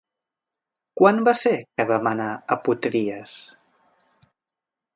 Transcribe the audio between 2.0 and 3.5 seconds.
anar a Potries?